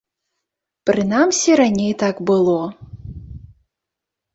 [0.91, 2.59] Прынамсі, раней так было.